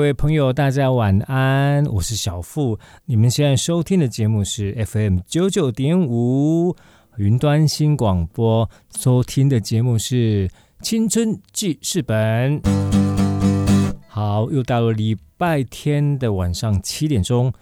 [0.00, 2.78] 各位朋友，大家晚安，我是小富。
[3.04, 6.74] 你们现在收听的节目是 FM 九九点五
[7.18, 10.48] 云端新广播，收听的节目是
[10.80, 12.62] 《青春记事本》。
[14.08, 17.52] 好，又到了礼拜天的晚上七点钟，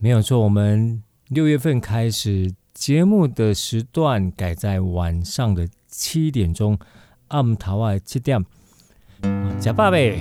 [0.00, 6.76] 没有错，我们六月份开始节目的时段改在晚上的七点钟，
[7.28, 8.44] 暗头外七点，
[9.60, 10.18] 假爸呗。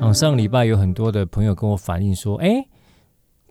[0.00, 2.64] 嗯，上礼拜有很多的朋友跟我反映说，哎，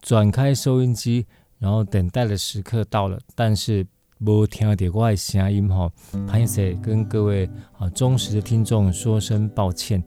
[0.01, 1.25] 转开收音机，
[1.59, 3.85] 然后等待的时刻到了，但是
[4.17, 5.91] 没听到我的声音哈，
[6.25, 10.01] 潘姐跟各位啊忠实的听众说声抱歉，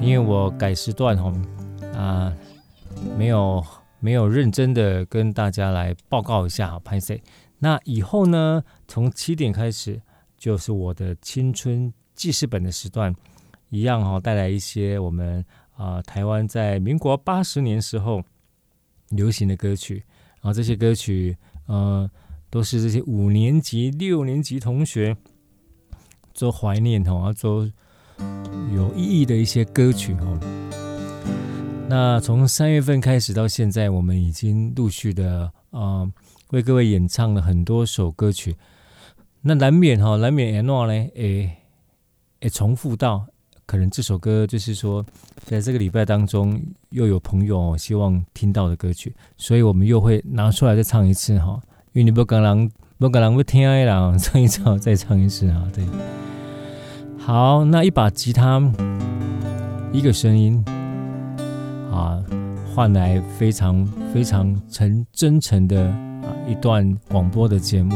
[0.00, 1.30] 因为我改时段哈
[1.94, 2.34] 啊，
[3.18, 3.62] 没有
[4.00, 7.22] 没有认真的跟大家来报告一下哈潘姐，
[7.58, 10.00] 那以后呢，从七点开始
[10.38, 13.14] 就是我的青春记事本的时段。
[13.68, 15.44] 一样哈，带来一些我们
[15.76, 18.22] 啊、台湾在民国八十年时候
[19.10, 20.02] 流行的歌曲，
[20.40, 22.10] 然后这些歌曲呃
[22.48, 25.16] 都是这些五年级、六年级同学
[26.32, 27.70] 做怀念啊，做
[28.74, 30.38] 有意义的一些歌曲哦。
[31.88, 36.12] 那从三月份开始到现在，我们已经陆续的啊、呃、
[36.50, 38.56] 为各位演唱了很多首歌曲，
[39.42, 41.56] 那难免哈难免也呢，诶
[42.40, 43.26] 诶重复到。
[43.66, 45.04] 可能这首歌就是说，
[45.46, 51.60] 在这个礼拜当中又有朋友希望听到的歌曲，所以我们又会拿出来再唱一次哈。
[51.92, 52.68] 因为你不可能
[52.98, 55.62] 不可能不听的啦，唱一唱再唱一次啊。
[55.72, 55.84] 对，
[57.16, 58.60] 好，那一把吉他，
[59.92, 60.64] 一个声音
[61.92, 62.20] 啊，
[62.74, 67.94] 换来非常非常诚真诚的啊一段广播的节目。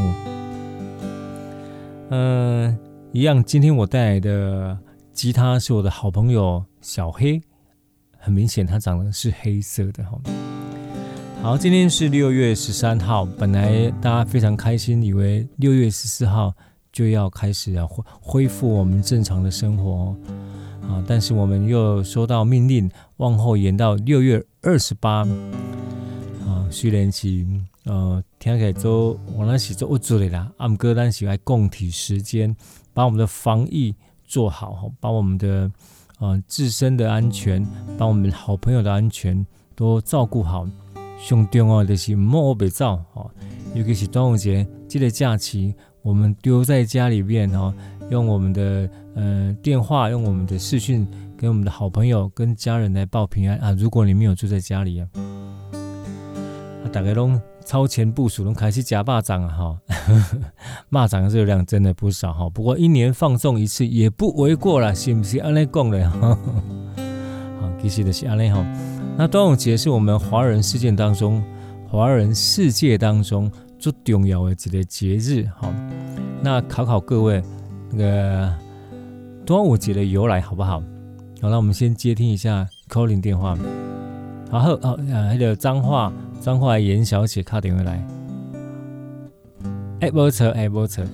[2.11, 2.79] 嗯、呃，
[3.11, 4.79] 一样，今天我带来的。
[5.13, 7.41] 吉他是我的好朋友小黑，
[8.19, 10.21] 很明显他长得是黑色的哈。
[11.41, 16.53] 好，今天是六月十三号，本来大家非常开心，以为六月十四号
[16.93, 20.17] 就要开始啊恢恢复我们正常的生活
[20.83, 25.21] 啊，但是我们又收到命令，往后延到六月二十八
[26.45, 26.67] 啊。
[26.73, 27.47] 虽然是
[27.85, 32.57] 呃听起来都我那是做不足的啦，俺们哥单是来共体时间，
[32.93, 33.95] 把我们的防疫。
[34.27, 35.69] 做好，把我们的
[36.21, 37.67] 啊自身的安全，
[37.99, 39.45] 把我们好朋友的安全
[39.75, 40.65] 都照顾好。
[41.19, 43.29] 上重要的是莫被照哈，
[43.75, 47.75] 尤其是端午节这个假期，我们丢在家里面哦，
[48.11, 53.73] 用我们的呃电话，用我们的视讯，给我们的好朋友跟家人来报平安啊。
[53.73, 55.07] 如果你没有住在家里啊，
[56.85, 57.41] 啊大概拢。
[57.63, 59.49] 超前部署，都开始加蚂蚱啊！
[59.49, 59.79] 哈，
[60.91, 62.49] 蚂蚱的热量真的不少哈。
[62.51, 65.39] 不过一年放纵一次也不为过啦，是不是？
[65.39, 66.37] 安内讲的哈。
[67.61, 68.65] 好，其实的是安内哈。
[69.17, 71.41] 那端午节是我们华人世界当中，
[71.87, 73.49] 华人世界当中
[73.79, 75.45] 最重要的一个节日。
[75.57, 75.73] 哈，
[76.43, 77.41] 那考考各位，
[77.93, 78.53] 那个
[79.47, 80.81] 端午节的由来好不好？
[81.41, 83.57] 好，那我们先接听一下 calling 电话。
[84.51, 84.97] 好，好，好，
[85.29, 86.13] 还有脏话。
[86.41, 88.03] 彰化严小姐打电话来，
[90.01, 91.05] 哎，没错，哎，没错，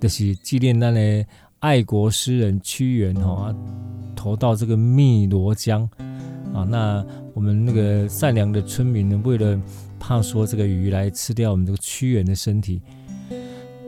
[0.00, 1.26] 就是纪念那个
[1.58, 3.52] 爱国诗人屈原哈，
[4.14, 5.82] 投到这个汨罗江
[6.54, 6.62] 啊。
[6.62, 7.04] 那
[7.34, 9.60] 我们那个善良的村民呢，为了
[9.98, 12.80] 怕说这个鱼来吃掉我们这个屈原的身体，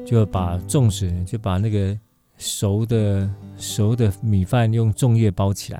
[0.04, 1.96] 就把粽子，就把那个
[2.38, 5.78] 熟的熟的米饭用粽叶包起来，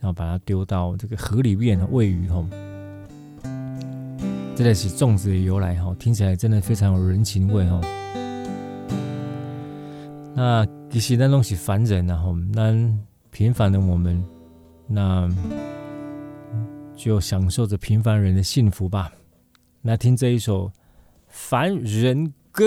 [0.00, 2.44] 然后把它丢到这个河里面喂鱼哈。
[4.60, 7.80] 这个是粽子的由来哈，听起来真的非常有人情味哈。
[10.34, 12.70] 那其实那东西凡人然后那
[13.30, 14.22] 平凡的我们，
[14.86, 15.26] 那
[16.94, 19.10] 就享受着平凡人的幸福吧。
[19.80, 20.66] 来听这一首
[21.26, 22.66] 《凡人歌》。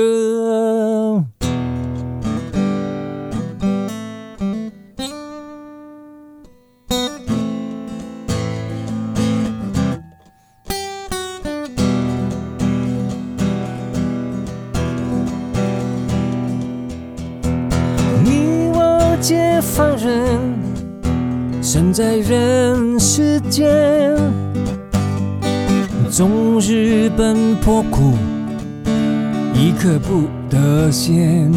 [29.84, 31.52] 刻不得闲。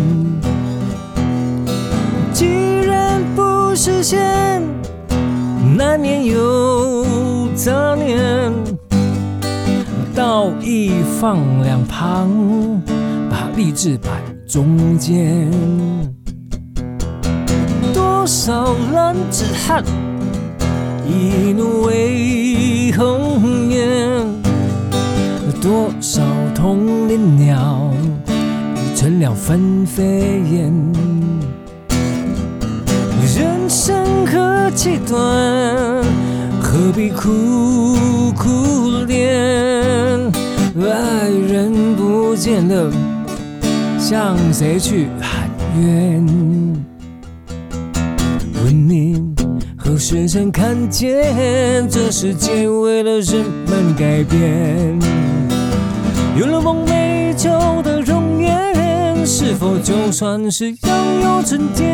[2.32, 4.61] 既然不实现，
[5.76, 7.06] 难免有
[7.55, 8.52] 杂念。
[10.12, 10.90] 道义
[11.20, 12.28] 放两旁，
[13.31, 14.08] 把励志摆
[14.44, 15.49] 中间。
[17.94, 19.84] 多少男子汉，
[21.06, 24.26] 一怒为红颜。
[25.62, 26.23] 多少
[26.55, 27.90] 同林鸟，
[29.06, 30.73] 成了分飞燕。
[33.37, 35.23] 人生何其短，
[36.61, 39.31] 何必苦苦恋？
[40.82, 42.91] 爱人不见了，
[43.97, 45.49] 向谁去喊
[45.81, 46.26] 冤？
[48.64, 49.23] 问你
[49.76, 54.99] 何时曾看见，这世界为了人们改变？
[56.37, 57.50] 有了梦寐以求
[57.82, 58.16] 的容，
[59.28, 61.84] 是否就算是拥有春天？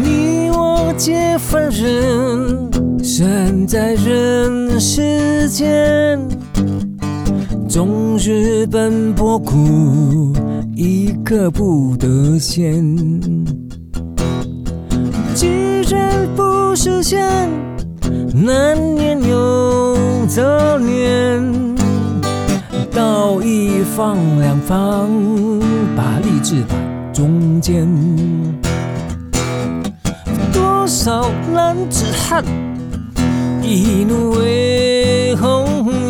[0.00, 2.70] 你我皆凡人。
[3.02, 6.20] 身在人世间，
[7.70, 10.32] 终日奔波苦，
[10.74, 12.84] 一刻不得闲。
[15.36, 15.46] 既
[15.88, 17.24] 然不实现，
[18.34, 19.96] 难免有
[20.26, 20.42] 杂
[20.78, 21.40] 念。
[22.90, 25.08] 道义放两旁，
[25.96, 26.74] 把励志摆
[27.12, 27.88] 中间。
[30.52, 32.44] 多少男子汉，
[33.62, 35.88] 一怒为红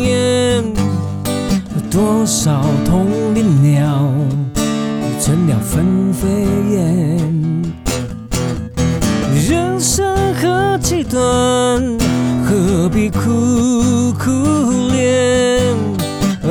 [2.01, 3.05] 多少同
[3.35, 4.11] 林鸟，
[4.57, 6.27] 已成了分飞
[6.71, 7.63] 燕。
[9.47, 11.21] 人生何其短，
[12.43, 13.19] 何必苦
[14.17, 14.31] 苦
[14.91, 15.75] 恋？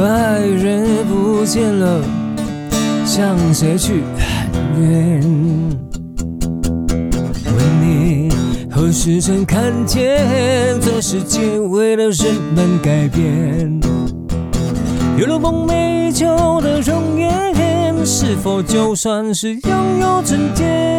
[0.00, 2.00] 爱人不见了，
[3.04, 4.48] 向谁去喊
[4.80, 5.20] 冤？
[7.44, 8.28] 问你
[8.70, 13.80] 何时曾看见这世界为了人们改变？
[15.20, 20.98] 有了梦寐以求的容颜，是否就算是拥有春天？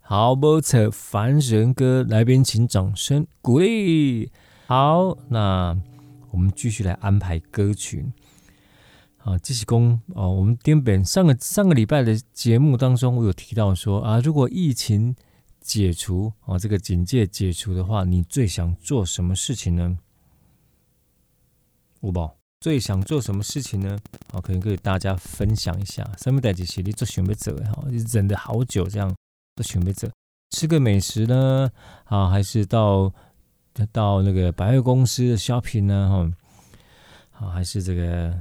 [0.00, 4.32] 好，不测凡人歌，来宾请掌声鼓励。
[4.66, 5.76] 好，那
[6.30, 8.06] 我们继续来安排歌曲。
[9.18, 15.14] 啊，这是公哦，我们滇本上个上个礼拜的节目当中，我有提到说啊，如果疫情
[15.60, 19.98] 解除啊，这个警戒解除的话，你最想做什么事情呢？
[22.00, 23.98] 五宝最想做什么事情呢？
[24.32, 26.08] 好，可以大家分享一下。
[26.22, 29.14] 什么代志是你最想要做的哈，忍了好久这样。
[29.56, 30.08] 都准备着
[30.50, 31.68] 吃个美食呢，
[32.04, 33.12] 啊，还是到
[33.86, 36.32] 到那个百货公司的 shopping 呢？
[37.32, 38.34] 哈，啊，还是这个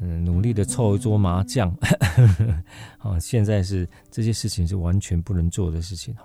[0.00, 1.68] 嗯，努力的凑一桌麻将。
[2.98, 6.14] 啊， 现在是这些事情是完全不能做的事情。
[6.14, 6.24] 哈，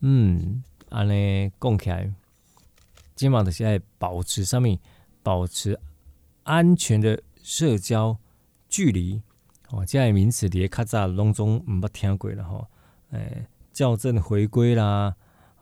[0.00, 2.10] 嗯，安尼讲起来，
[3.14, 4.78] 今晚的现在保持上面
[5.22, 5.78] 保持
[6.44, 8.16] 安全的社交
[8.68, 9.20] 距离。
[9.70, 12.66] 哦，这样名词连较早拢总唔捌听过了哈。
[13.10, 15.14] 哎，校正回归啦，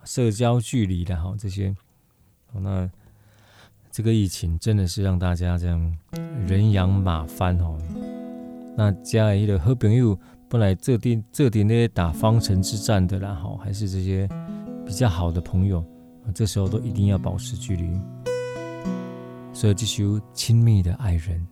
[0.04, 1.76] 社交距离啦，哈，这些，
[2.52, 2.90] 那
[3.90, 5.98] 这个疫情真的是让大家这样
[6.46, 7.78] 人仰马翻哦。
[8.76, 14.28] 那加一个好朋友本来这点这点那些打方城之战的啦，好，还是这些
[14.86, 15.84] 比较好的朋友，
[16.34, 18.00] 这时候都一定要保持距离。
[19.52, 21.46] 所以这首亲密的爱人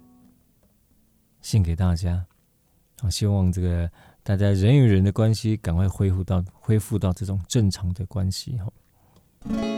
[1.42, 2.24] 献给大家，
[3.00, 3.90] 好，希望这个。
[4.26, 9.75] 大家人与人的关系赶快恢复到恢复到这种正常的关系哈。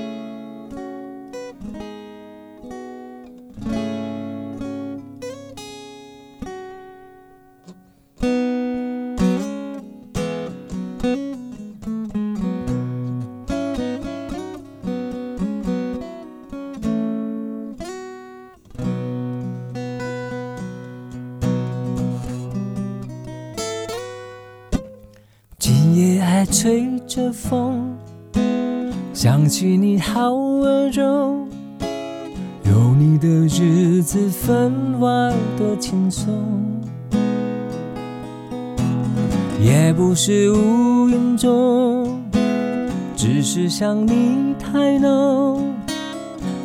[25.58, 27.98] 今夜还吹着风
[29.12, 31.47] 想起你好温柔
[33.18, 35.08] 的日子分外
[35.58, 36.32] 的轻松。
[39.60, 42.22] 也不是无影踪，
[43.16, 45.74] 只是想你太浓，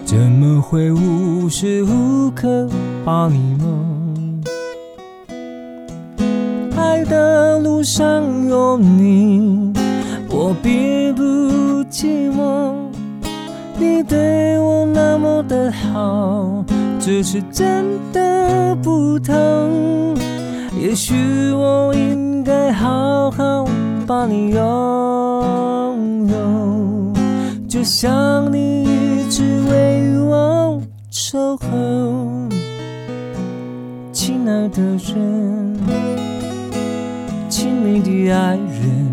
[0.06, 2.70] 怎么会无时无刻
[3.04, 4.44] 把你梦？
[6.78, 9.74] 爱的路上有你，
[10.30, 11.24] 我并不
[11.90, 12.73] 寂寞。
[13.84, 16.64] 你对我那么的好，
[17.02, 20.16] 这是真的不同。
[20.80, 23.66] 也许我应该好好
[24.08, 27.14] 把你拥有，
[27.68, 31.68] 就像你一直为我守候，
[34.14, 35.78] 亲爱的人，
[37.50, 39.13] 亲密的爱人，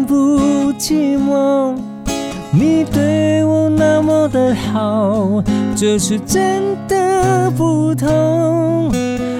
[0.81, 1.75] 寂寞，
[2.51, 5.43] 你对我那么的好，
[5.75, 8.91] 这是真的不同。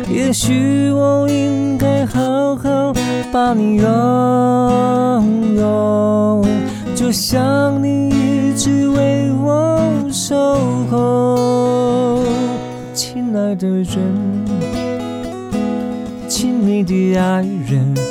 [0.08, 2.94] 也许我应该好好
[3.32, 6.46] 把你拥有，
[6.94, 9.82] 就像你一直为我
[10.12, 10.36] 守
[10.92, 12.24] 候，
[12.94, 14.46] 亲爱的人，
[16.28, 18.11] 亲密的爱人。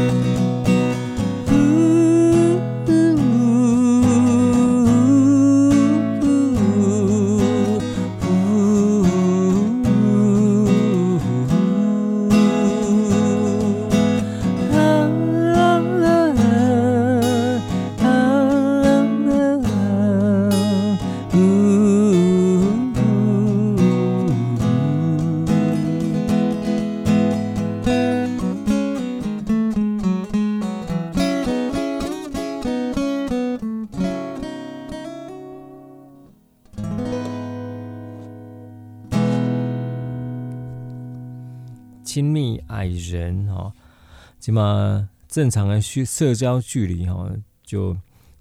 [44.41, 47.29] 起码正常的社交距离哈，
[47.63, 47.95] 就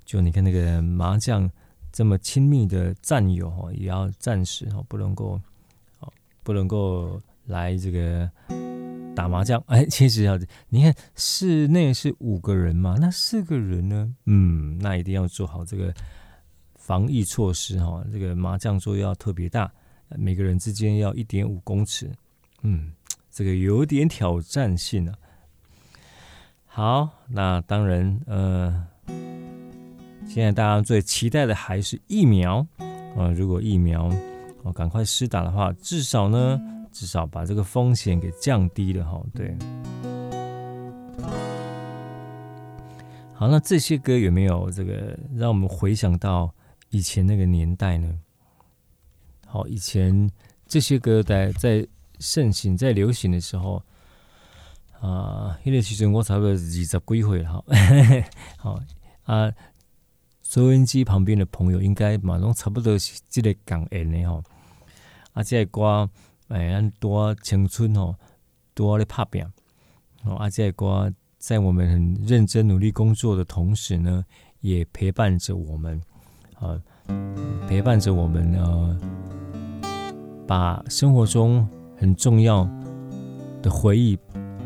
[0.07, 1.49] 就你看那个麻将
[1.93, 5.39] 这么亲密的战友哈，也要暂时哈不能够
[5.99, 6.11] 哦
[6.43, 8.29] 不能够来这个
[9.15, 9.63] 打麻将。
[9.67, 10.39] 哎，其实要
[10.71, 14.15] 你看室内是五个人嘛，那四个人呢？
[14.25, 15.93] 嗯，那一定要做好这个
[16.77, 18.03] 防疫措施哈。
[18.11, 19.71] 这个麻将桌要特别大，
[20.17, 22.11] 每个人之间要一点五公尺。
[22.63, 22.91] 嗯。
[23.31, 25.15] 这个有点挑战性啊。
[26.73, 28.87] 好，那当然，呃，
[30.25, 32.65] 现在大家最期待的还是疫苗
[33.17, 33.27] 啊！
[33.35, 34.09] 如果疫苗
[34.63, 36.61] 哦赶快施打的话，至少呢，
[36.93, 39.21] 至少把这个风险给降低了哈。
[39.35, 39.53] 对，
[43.35, 46.55] 好，那这些歌有没有这个让我们回想到
[46.91, 48.17] 以前那个年代呢？
[49.45, 50.31] 好，以前
[50.69, 51.85] 这些歌在在
[52.21, 53.83] 盛行、在流行的时候
[55.01, 57.65] 啊，迄个时阵我差不多二十几岁了哈。
[58.59, 58.81] 好
[59.25, 59.53] 啊。
[60.43, 64.43] 收音机旁边的朋友应该嘛拢差不多是即个感恩的吼，
[65.33, 66.11] 啊，这个歌
[66.49, 68.17] 哎，多青春哦，
[68.75, 69.47] 多咧拍拼
[70.25, 74.25] 哦，啊，这个歌在我们很认真努力工作的同时呢，
[74.59, 76.03] 也陪伴着我们，
[76.59, 76.77] 啊，
[77.69, 79.01] 陪伴着我们呢，
[80.49, 81.65] 把生活中
[81.97, 82.69] 很重要
[83.63, 84.19] 的回忆，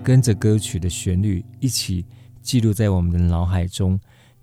[0.04, 2.04] 跟着歌曲的旋律一起
[2.42, 3.98] 记录在我们的脑海中。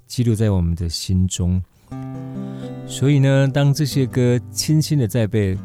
[0.08, 1.64] 记录在我们的心中，
[2.86, 5.58] 所以呢，当这些歌轻轻的在被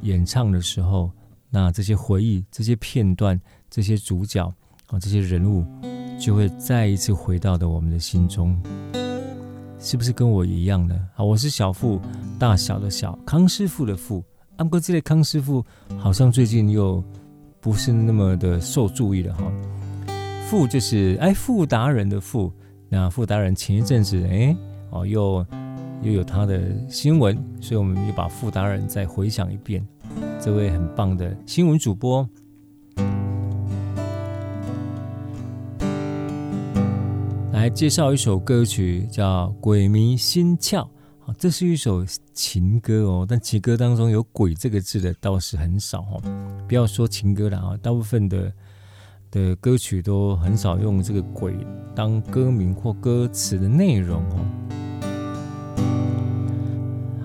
[0.00, 1.12] 演唱的时候，
[1.48, 4.52] 那这些回忆、这些片段、这些主角
[4.88, 5.64] 啊、这些人物，
[6.18, 8.60] 就会再一次回到的我们的心中，
[9.78, 10.98] 是不是跟我一样呢？
[11.14, 12.00] 啊，我是小富，
[12.36, 14.24] 大小的小康师傅的富，
[14.56, 15.64] 不过这类康师傅
[15.96, 17.00] 好像最近又
[17.60, 19.52] 不是那么的受注意了哈。
[20.48, 22.52] 富就是哎，富达人的富。
[22.88, 24.56] 那富达人前一阵子，哎，
[24.90, 25.44] 哦，又
[26.02, 29.86] 又有他的新闻，所以我们又把富达人再回想一遍。
[30.40, 32.26] 这位很棒的新闻主播，
[37.52, 40.82] 来介绍一首歌曲，叫《鬼迷心窍》。
[41.36, 46.22] 这是一首情歌哦，但情歌当中有“鬼”这个字的倒是很少哦。
[46.66, 48.52] 不要说情歌了啊，大部分的。
[49.30, 51.54] 的歌曲都很少用这个“鬼”
[51.94, 54.38] 当歌名或歌词的内容哦。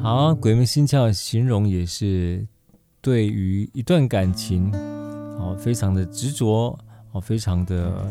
[0.02, 2.46] 好，“鬼迷心窍”形容也是
[3.00, 4.70] 对于一段感情
[5.40, 6.78] 哦，非常的执着
[7.14, 8.06] 哦，非常的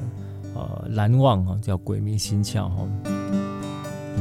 [0.54, 2.88] 呃难忘哦，叫“鬼迷心窍”哦。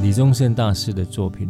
[0.01, 1.47] 李宗盛大师的作品。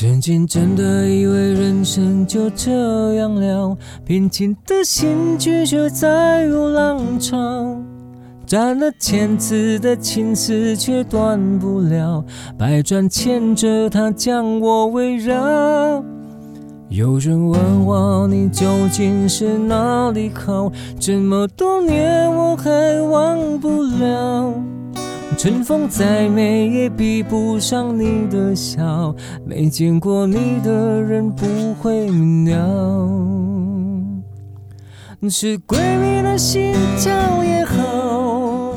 [0.00, 1.29] 曾经真的以为
[1.92, 7.36] 生就这样了，平静的心拒绝再有浪潮，
[8.46, 12.24] 斩了千次的情丝却断不了，
[12.56, 16.00] 百转牵着它将我围绕。
[16.90, 24.54] 有人问我你究竟是哪里好，这么多年我还忘不了。
[25.42, 31.46] 春风再美也比不上你的笑，没见过你的人不
[31.80, 33.08] 会明了。
[35.30, 38.74] 是鬼迷了心窍也好，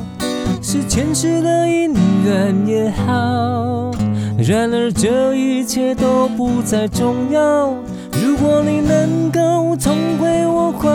[0.62, 3.92] 是前世的姻缘也好，
[4.38, 7.74] 然而这一切都不再重要。
[8.24, 10.88] 如果你能够重回我怀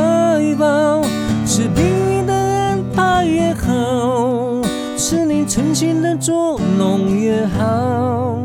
[0.58, 1.02] 抱，
[1.44, 4.37] 是命运的安排也好。
[5.00, 8.36] 是你存心的捉弄也好，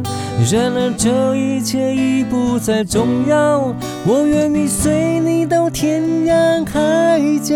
[0.52, 3.74] 然而这一切已不再重要。
[4.06, 7.56] 我愿意随你到天涯海角。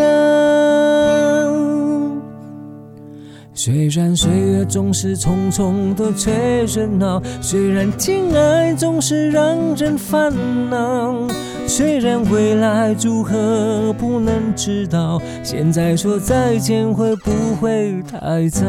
[3.53, 10.33] 虽然岁月总是匆匆的催人老，虽然情爱总是让人烦
[10.71, 11.27] 恼。
[11.67, 18.65] 虽然未来如何不能知道，现在说再见会不会太早？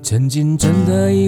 [0.00, 1.27] 曾经真的以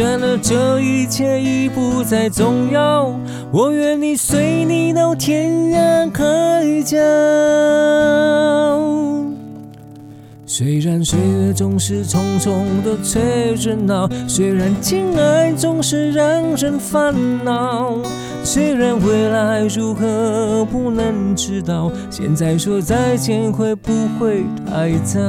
[0.00, 3.14] 然而这一切已不再重要，
[3.52, 6.96] 我愿意随你到天涯海角。
[10.46, 13.20] 虽然岁月总是匆匆的催
[13.56, 17.94] 人老，虽然情爱总是让人烦恼，
[18.42, 25.20] 虽然未来如何不能知道，现在说再见会不会太早？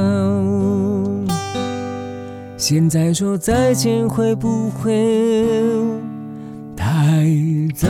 [2.62, 5.52] 现在说再见会不会
[6.76, 7.26] 太
[7.74, 7.88] 早？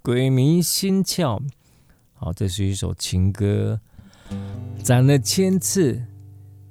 [0.00, 1.42] 鬼迷心窍，
[2.12, 3.80] 好，这是一首情歌，
[4.80, 6.04] 斩了千次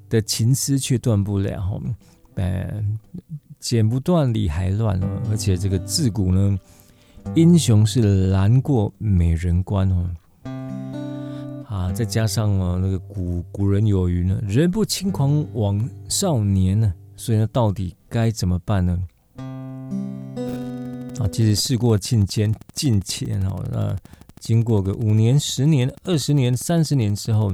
[0.07, 1.81] 的情丝却断不了。
[2.35, 2.83] 呃，
[3.59, 6.59] 剪不断理还乱哦，而且这个自古呢，
[7.35, 10.09] 英雄是难过美人关哦。
[11.67, 18.99] 啊，再加上哦，那个古古人有云呢，人不轻狂枉少年呢，所以呢，到底该怎么办呢？
[21.19, 23.95] 啊，其实事过境迁，境迁哦，那
[24.39, 27.53] 经过个五年、十年、二十年、三十年之后。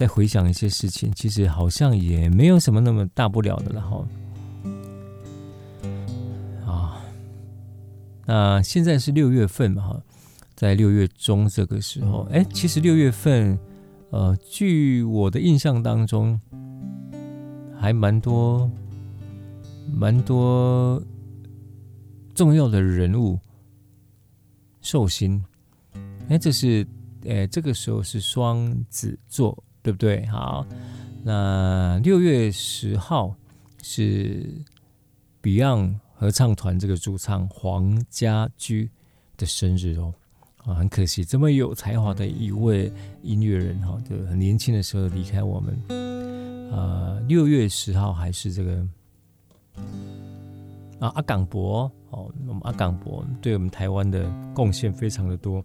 [0.00, 4.08] 再回想一些事情，其实好像也没有什么那么大不了的了哈。
[6.64, 7.04] 啊，
[8.24, 10.02] 那现在是六月份嘛哈，
[10.54, 13.58] 在六月中这个时候，哎，其实六月份，
[14.08, 16.40] 呃，据我的印象当中，
[17.78, 18.70] 还蛮多，
[19.92, 21.02] 蛮多
[22.34, 23.38] 重要的人物
[24.80, 25.44] 寿星。
[26.30, 26.86] 哎，这是，
[27.26, 29.62] 哎，这个时候是双子座。
[29.82, 30.26] 对不对？
[30.26, 30.66] 好，
[31.22, 33.34] 那六月十号
[33.82, 34.46] 是
[35.42, 38.90] Beyond 合唱团这个主唱黄家驹
[39.36, 40.12] 的生日哦。
[40.64, 46.70] 啊，很可惜，这么有才华的一位音乐人哈，就很年轻的时候离开我们。
[46.70, 48.86] 啊，六月十号还是这个
[50.98, 55.64] 啊阿港伯哦，我们阿港伯对我们台湾的贡献非常的多，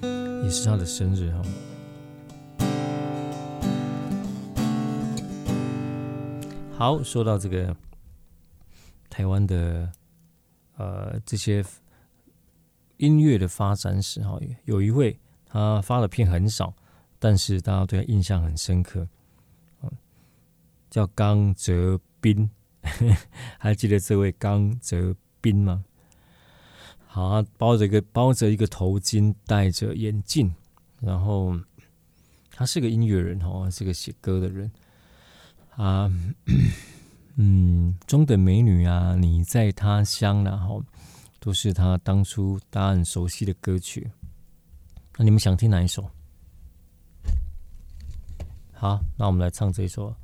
[0.00, 1.42] 也是他的生日哈。
[6.80, 7.76] 好，说到这个
[9.10, 9.92] 台湾的
[10.78, 11.62] 呃这些
[12.96, 16.72] 音乐的发展史哈，有一位他发的片很少，
[17.18, 19.06] 但是大家对他印象很深刻，
[20.88, 22.48] 叫刚泽斌，
[23.60, 25.84] 还记得这位刚泽斌吗？
[27.06, 30.54] 好，他包着一个包着一个头巾，戴着眼镜，
[31.02, 31.60] 然后
[32.50, 34.72] 他是个音乐人哦，是个写歌的人。
[35.80, 36.12] 啊，
[37.36, 40.84] 嗯，中等美女啊，你在他乡，然后
[41.38, 44.06] 都是他当初大家很熟悉的歌曲。
[45.16, 46.06] 那你们想听哪一首？
[48.74, 50.10] 好，那我们来唱这一首《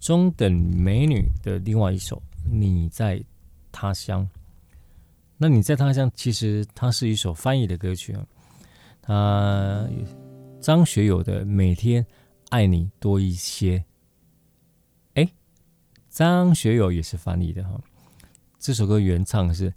[0.00, 2.16] 中等美女》的另外一首
[2.50, 3.22] 《你在
[3.70, 4.24] 他乡》。
[5.36, 8.26] 那你在他乡，其实它是一首翻译的歌曲啊。
[9.00, 9.88] 他
[10.60, 12.04] 张学友的《每天
[12.48, 13.78] 爱你多一些》。
[16.12, 17.80] 张学友也是翻译的哈，
[18.58, 19.72] 这首歌原唱是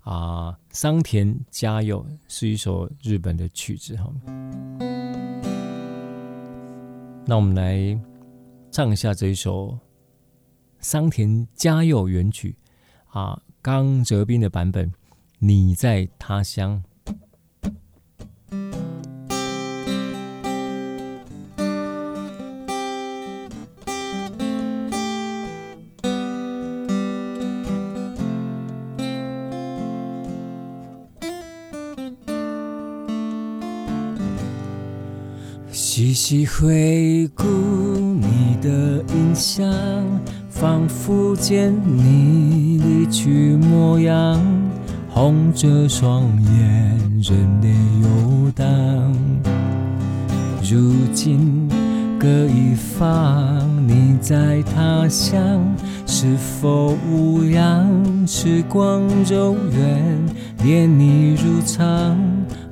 [0.00, 4.10] 啊，桑田佳佑，是一首日本的曲子哈。
[7.26, 8.00] 那我们来
[8.70, 9.78] 唱一下这一首
[10.80, 12.56] 桑田佳佑原曲
[13.08, 14.90] 啊，刚泽斌的版本，
[15.38, 16.82] 你在他乡。
[35.96, 39.72] 细细回顾你的印象，
[40.50, 44.42] 仿佛见你离去模样，
[45.08, 46.24] 红着双
[46.58, 48.66] 眼，热泪游荡。
[50.68, 51.68] 如今
[52.18, 55.62] 各一方，你在他乡，
[56.08, 58.26] 是否无恙？
[58.26, 60.26] 时光柔软，
[60.64, 62.18] 恋你如常，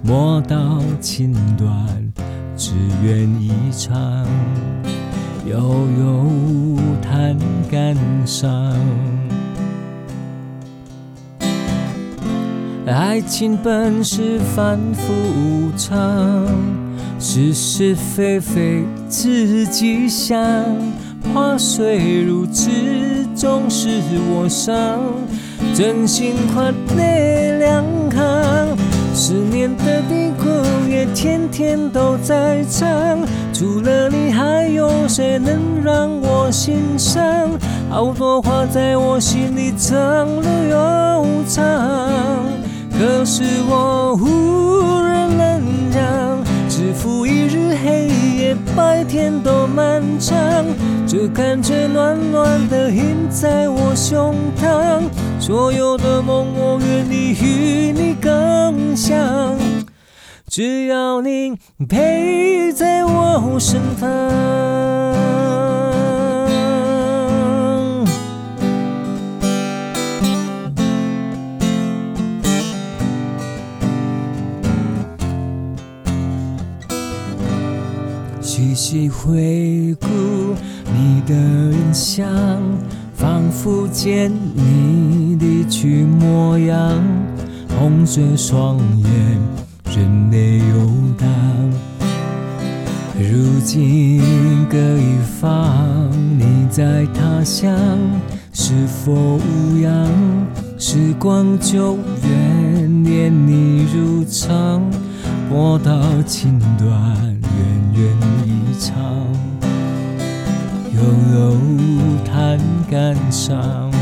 [0.02, 2.11] 莫道情断。
[2.64, 2.70] 只
[3.04, 4.24] 愿一场，
[5.44, 5.58] 悠
[5.98, 6.30] 悠
[7.02, 7.36] 叹
[7.68, 8.72] 感伤。
[12.86, 16.46] 爱情本是反复无常，
[17.18, 20.38] 是是非非自己想。
[21.34, 22.70] 话虽如此，
[23.34, 23.88] 总是
[24.30, 25.00] 我伤。
[25.74, 28.76] 真心换泪两行，
[29.12, 30.48] 思念的地哭
[30.92, 33.18] 也天天都在唱。
[33.54, 37.24] 除了你，还有谁能让我心伤？
[37.88, 41.64] 好多话在我心里藏了又藏。
[42.90, 50.36] 可是我无人能讲，日复一日，黑夜白天都漫长，
[51.06, 55.02] 这感觉暖暖的印在我胸膛，
[55.40, 59.18] 所有的梦我愿意与你共享，
[60.54, 61.56] 只要你
[61.88, 64.06] 陪在我身旁。
[78.42, 80.06] 细细回顾
[80.92, 82.28] 你的印象，
[83.14, 87.02] 仿佛见你离去模样，
[87.78, 89.40] 红着双眼，
[89.94, 90.64] 任泪游
[91.18, 91.28] 荡。
[93.14, 94.22] 如今
[94.70, 97.76] 各一方，你在他乡，
[98.54, 100.08] 是否无恙？
[100.78, 104.82] 时光久远，念你如常，
[105.50, 106.88] 播到情断。
[107.94, 108.96] 远远一场，
[110.94, 111.02] 悠
[111.34, 111.56] 悠
[112.24, 112.58] 叹
[112.90, 113.92] 感伤。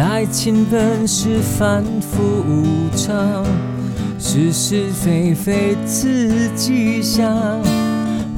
[0.00, 3.44] 爱情本是反复无常，
[4.18, 7.30] 是是非非自己想。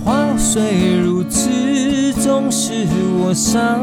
[0.05, 2.87] 话虽如此，总是
[3.21, 3.81] 我伤。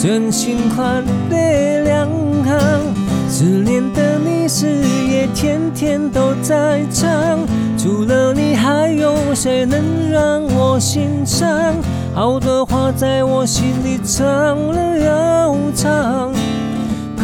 [0.00, 2.06] 真心换泪两
[2.44, 2.94] 行。
[3.26, 4.66] 思念的你，是
[5.08, 7.38] 夜天天都在唱。
[7.78, 11.74] 除了你，还有谁能让我心伤？
[12.14, 14.28] 好的话在我心里长
[14.68, 16.30] 了又长，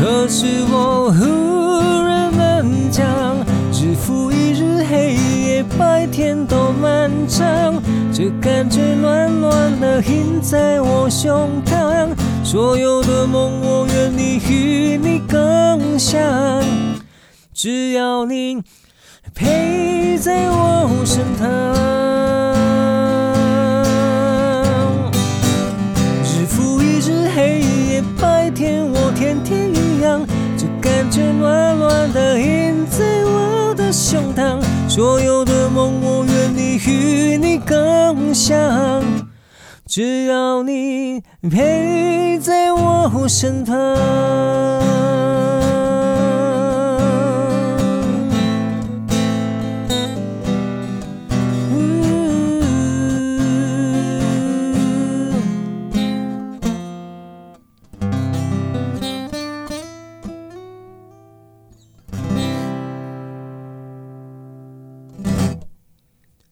[0.00, 3.04] 可是我忽然能讲。
[3.72, 7.80] 日复一日，黑夜白天都漫长，
[8.12, 12.08] 这感觉暖暖的印在我胸膛。
[12.44, 16.20] 所有的梦，我愿意与你共享，
[17.54, 18.62] 只要你
[19.34, 22.77] 陪在我身旁。
[39.98, 43.74] 只要你陪在我身旁。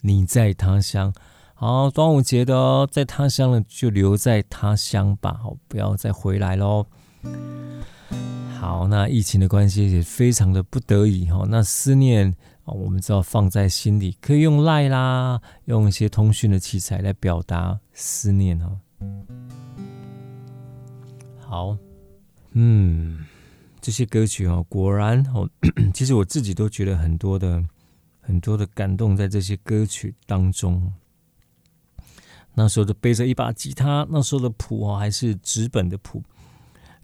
[0.01, 1.15] 你在他乡。
[1.59, 6.85] 好，端午节的哦，在他乡呢，就留在他乡吧，好，不要再回来喽。
[8.61, 12.29] 好，那疫情的关系也非常的不得已哈，那思念
[12.65, 18.79] 啊，我们知道放在心里，可以用赖啦，用一些通讯的器材来表达思念哦。
[21.41, 21.79] 好，
[22.53, 23.25] 嗯，
[23.81, 25.49] 这些歌曲哦，果然哦，
[25.95, 27.65] 其实我自己都觉得很多的
[28.21, 30.93] 很多的感动在这些歌曲当中。
[32.59, 36.23] 那时候就背着一把吉他，那时候的谱哦还是纸本的谱，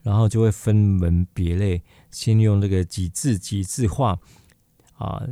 [0.03, 4.19] 然后就会分门别类，先用那个几字几字画
[4.97, 5.23] 啊，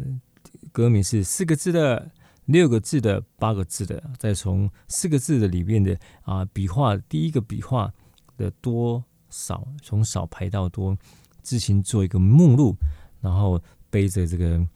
[0.73, 2.11] 歌名是四个字的、
[2.45, 7.91] 六个字的、八个字的，再从四个字的里面的啊笔画第一个笔画
[8.37, 10.95] 的多少，从少排到多，
[11.41, 12.77] 自行做一个目录，
[13.23, 14.67] 然后背着这个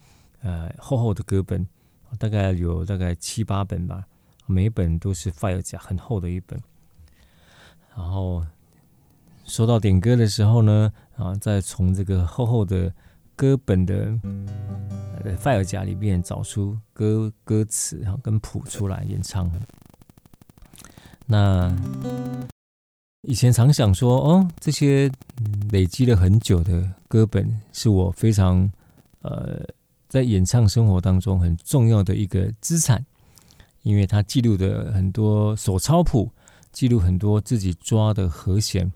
[0.40, 1.68] 呃厚厚的歌本，
[2.18, 4.06] 大概有大概七八本吧。
[4.46, 6.60] 每一本都是 fire 夹很厚的一本，
[7.96, 8.44] 然后
[9.44, 12.92] 说到点歌的时候呢，啊，再从这个厚厚的
[13.36, 14.18] 歌本的
[15.38, 19.50] fire 夹里面找出歌歌词，然后跟谱出来演唱。
[21.26, 21.74] 那
[23.22, 25.10] 以前常想说，哦，这些
[25.70, 28.70] 累积了很久的歌本，是我非常
[29.22, 29.62] 呃
[30.06, 33.04] 在演唱生活当中很重要的一个资产。
[33.84, 36.32] 因为他记录的很多手抄谱，
[36.72, 38.92] 记录很多自己抓的和弦。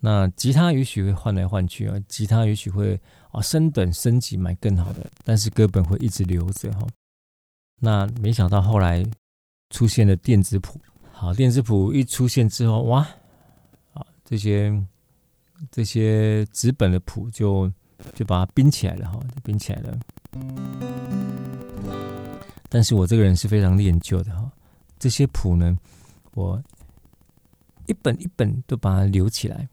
[0.00, 6.86] 那吉他也许会换来换去啊，吉他也许会啊升等升级买更好的，但是歌本会一直留着哈。
[7.80, 9.06] 那没想到后来
[9.70, 10.80] 出现了电子谱，
[11.12, 13.06] 好，电子谱一出现之后，哇，
[13.92, 14.72] 啊这些
[15.70, 17.70] 这些纸本的谱就
[18.14, 19.98] 就把它冰起来了哈，就冰起来了。
[22.70, 24.50] 但是我这个人是非常念旧的哈，
[24.98, 25.78] 这些谱呢，
[26.32, 26.62] 我
[27.86, 29.68] 一本一本都把它留起来。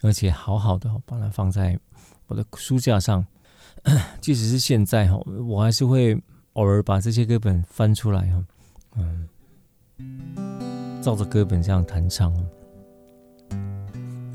[0.00, 1.76] 而且好好的把它放在
[2.28, 3.26] 我的书架上，
[4.22, 6.16] 即使是现在哈，我还是会
[6.52, 8.44] 偶尔把这些歌本翻出来哈，
[8.94, 9.28] 嗯，
[11.02, 12.32] 照着歌本这样弹唱，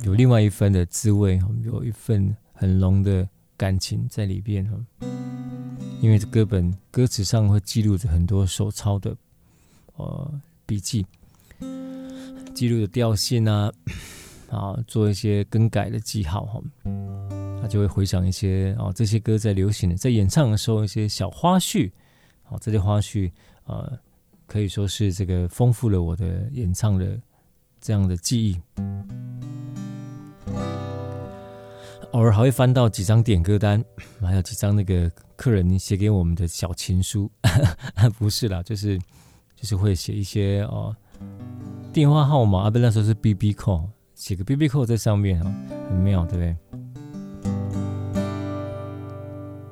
[0.04, 4.78] 有另外一份的滋味，有一份很浓的感情在里边哈。
[6.04, 9.16] 因为这歌本歌词上会记录着很多手抄的
[9.96, 11.06] 呃笔记，
[12.54, 13.72] 记录的调性啊。
[14.50, 16.62] 啊，做一些更改的记号哈，
[17.60, 21.89] 他就会回想一些哦，这些歌在流行的，在演唱的时候一些小花絮，
[22.44, 23.32] 好，这些花絮
[23.66, 23.98] 呃，
[24.46, 27.20] 可以说是这个丰富了我的演唱的
[27.82, 28.62] 这样的记忆。
[32.12, 33.84] 偶尔还会翻到几张点歌单，
[34.22, 35.12] 还有几张那个
[35.43, 37.29] 客人写给我们的小情书，
[38.17, 38.97] 不是啦，就是
[39.58, 40.95] 就是会写一些哦、
[41.91, 43.89] 电话号码啊，不，那时候是 BB call。
[44.15, 45.53] 写个 BB call 在上面啊，
[45.89, 46.56] 很妙，对不对？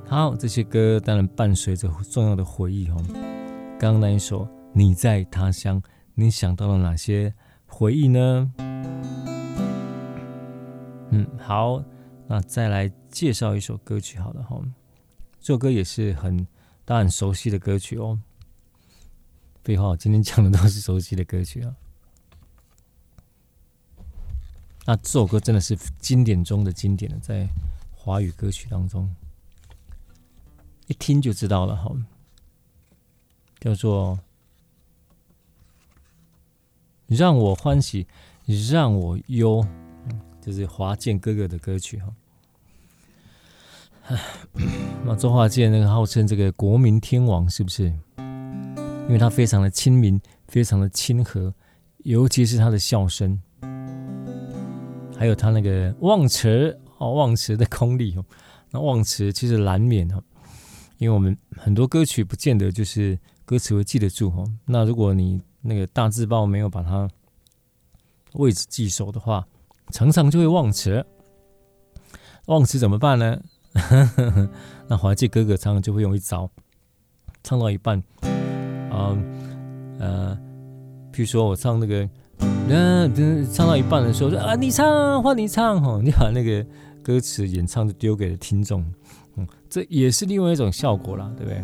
[0.09, 2.97] 好，这些歌当然伴随着重要的回忆哦。
[3.79, 5.81] 刚刚那一首《你在他乡》，
[6.15, 7.33] 你想到了哪些
[7.65, 8.51] 回忆呢？
[11.11, 11.81] 嗯，好，
[12.27, 14.59] 那再来介绍一首歌曲好了哈。
[15.41, 16.37] 这首歌也是很
[16.85, 18.19] 大家很熟悉的歌曲哦。
[19.63, 21.75] 废话，今天讲的都是熟悉的歌曲啊。
[24.85, 27.47] 那这首歌真的是经典中的经典了，在
[27.95, 29.15] 华语歌曲当中，
[30.85, 31.91] 一听就知道了哈。
[33.59, 34.19] 叫做
[37.07, 38.07] “让我欢喜，
[38.71, 39.65] 让我忧”，
[40.41, 42.13] 这是华健哥哥的歌曲哈。
[45.05, 47.85] 那周华健那个号称这个国民天王是不是？
[48.17, 51.53] 因为他非常的亲民，非常的亲和，
[52.03, 53.41] 尤其是他的笑声。
[55.17, 58.25] 还有他那个忘词哦，忘词的功力哦。
[58.71, 60.23] 那忘词其实难免哦，
[60.97, 64.49] 因为我们很多歌曲不见得就是歌词会记得住哦。
[64.65, 67.09] 那如果你那个大字报没有把它
[68.33, 69.45] 位置记熟的话，
[69.91, 71.05] 常常就会忘词。
[72.47, 73.39] 忘词怎么办呢？
[74.87, 76.49] 那华记哥哥唱就会用一招，
[77.43, 78.01] 唱到一半，
[78.89, 79.17] 啊
[79.99, 80.37] 呃，
[81.13, 82.07] 譬如说我唱那个。
[82.67, 83.07] 那
[83.51, 86.65] 唱到一半的时候说啊，你唱换你唱哦，你把那个
[87.03, 88.83] 歌词演唱就丢给了听众，
[89.35, 91.63] 嗯，这也是另外一种效果啦，对不对？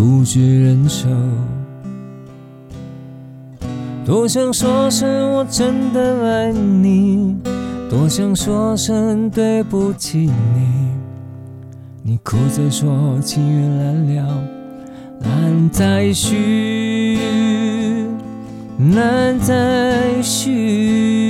[0.00, 1.10] 独自忍受。
[4.02, 7.36] 多想说声我真的爱你，
[7.90, 10.68] 多想说声对不起你。
[12.02, 14.42] 你哭着说情缘难了，
[15.20, 17.18] 难再续，
[18.78, 21.29] 难再续。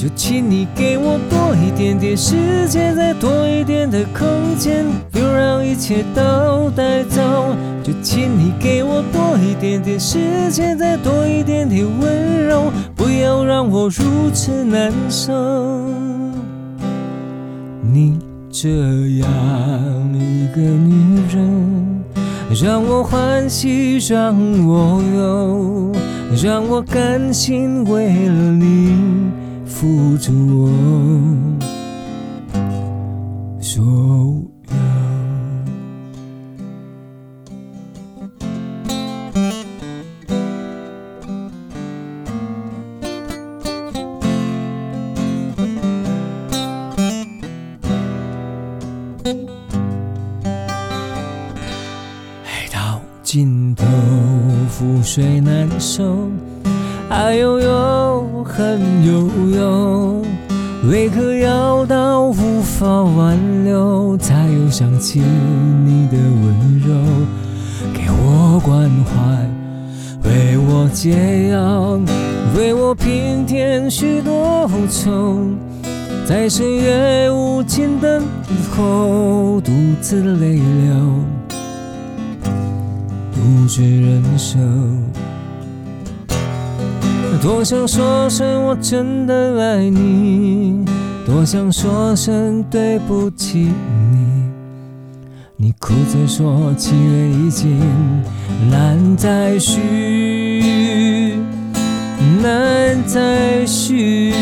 [0.00, 4.86] 就请你给我多一点点时间，再多一点的空间。
[5.12, 7.20] 让一切都带走，
[7.82, 15.34] 就请你给我多一点点时间，再多一点点温柔，不要让我如此难受。
[17.82, 18.18] 你
[18.50, 18.70] 这
[19.18, 19.28] 样
[20.14, 22.02] 一个女人，
[22.62, 24.34] 让我欢喜，让
[24.66, 25.92] 我忧，
[26.42, 28.94] 让我甘心为了你
[29.70, 30.68] 付出我
[33.60, 34.50] 所有。
[52.44, 53.86] 爱到尽头
[54.68, 56.28] 覆水难收
[57.08, 59.19] 爱悠悠恨悠
[60.88, 66.94] 为何要到无法挽留，才又想起你的温柔，
[67.92, 72.00] 给我关怀，为我解药，
[72.56, 75.38] 为我平添许多愁。
[76.24, 78.22] 在深夜无尽等
[78.74, 80.94] 候，独自泪流，
[83.34, 84.58] 独自忍受。
[87.60, 90.82] 多想说声我真的爱你，
[91.26, 93.70] 多想说声对不起
[94.10, 94.48] 你。
[95.56, 97.78] 你哭着说七月已经
[98.70, 101.34] 难再续，
[102.42, 104.32] 难再续。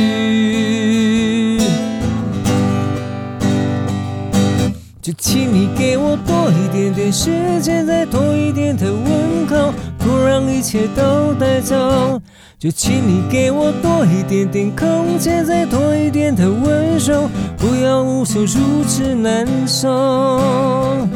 [5.03, 12.23] 就请你给我多一点点时间，再多一点的问候，不让一切都带走。
[12.59, 21.07] 就请你给我多一点点空间，再多一点的温柔，不要无休如此难受。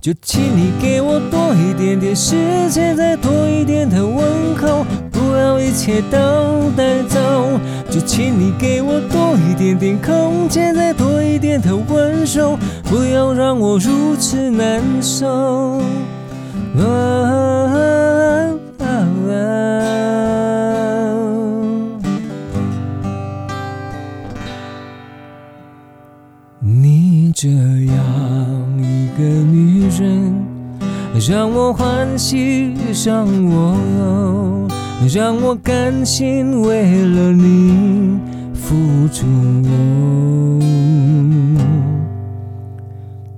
[0.00, 7.18] 就请你给我多一点点时间，再多一点的问候，不要一切都带走。
[7.90, 15.80] 就请你给我多一点点空间，再多一点的温柔，不要让我如此难受。
[16.78, 17.71] 啊
[27.42, 27.56] 这样
[28.78, 30.32] 一个女人，
[31.28, 32.72] 让我欢喜，
[33.04, 34.68] 让我。
[35.12, 38.20] 让我甘心为了你
[38.54, 39.26] 付出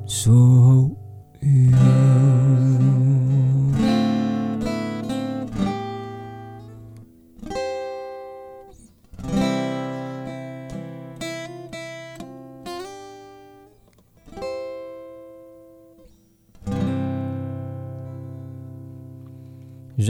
[0.04, 0.83] 所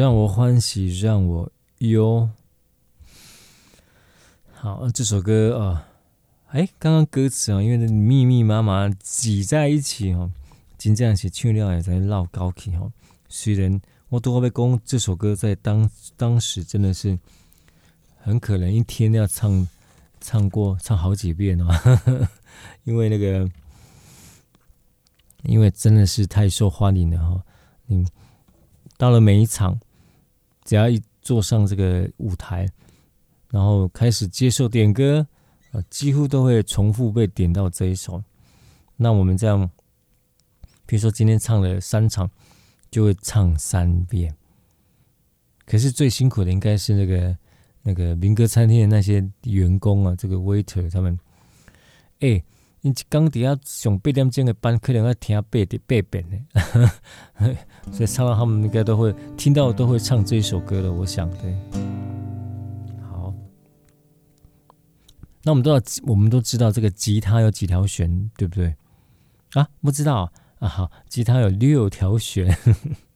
[0.05, 2.28] 让我欢喜，让我忧。
[4.52, 5.88] 好，这首歌啊，
[6.48, 10.30] 哎，刚刚歌词啊，因为密密麻麻挤在一起哈，
[10.76, 12.92] 真正是唱了也在绕高起哈。
[13.30, 13.80] 虽然
[14.11, 15.88] 我都会讲这首歌在当
[16.18, 17.18] 当时真的是
[18.18, 19.66] 很可能一天要唱
[20.20, 22.28] 唱过唱好几遍哦，
[22.84, 23.50] 因为那个
[25.44, 27.42] 因为真的是太受欢迎了哈，
[27.86, 28.07] 嗯。
[28.96, 29.80] 到了每一场，
[30.64, 32.66] 只要一坐上这个舞台，
[33.50, 35.26] 然后开始接受点歌，
[35.72, 38.22] 啊，几乎都会重复被点到这一首。
[38.96, 39.70] 那我们这样，
[40.86, 42.30] 比如说今天唱了三场，
[42.90, 44.34] 就会唱三遍。
[45.66, 47.36] 可是最辛苦的应该是那个
[47.82, 51.18] 那个民歌餐厅的那些员工啊，这个 waiter 他们，
[52.20, 52.42] 哎。
[52.87, 56.37] 你刚底下上八点钟的班，可能要听八点八遍呢，
[57.91, 60.93] 所以唱到他们应该都会听到，都会唱这一首歌了。
[60.93, 61.57] 我想，对，
[63.01, 63.32] 好。
[65.43, 68.76] 那我们都知道，我们都知道这个吉他有几条弦，对不对？
[69.55, 70.68] 啊，不知道啊。
[70.68, 72.55] 好，吉他有六条弦。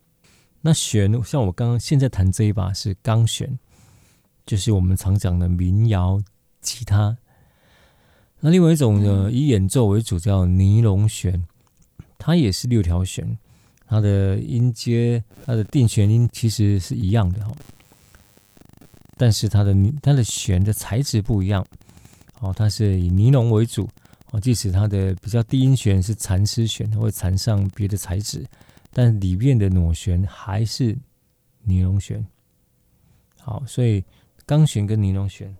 [0.63, 3.59] 那弦，像我刚刚现在弹这一把是钢弦，
[4.47, 6.19] 就是我们常讲的民谣
[6.63, 7.19] 吉他。
[8.41, 11.45] 那另外一种呢，以演奏为主，叫尼龙弦，
[12.19, 13.37] 它也是六条弦，
[13.85, 17.53] 它的音阶、它的定弦音其实是一样的哈，
[19.17, 21.67] 但是它的它的弦的材质不一样，
[22.39, 23.89] 哦，它是以尼龙为主，
[24.31, 28.47] 哦，即使它的比较低音弦是蚕丝弦，它会缠上别的材质，
[28.93, 30.97] 但里面的裸弦还是
[31.63, 32.25] 尼龙弦。
[33.41, 34.05] 好，所以
[34.47, 35.57] 钢弦跟尼龙弦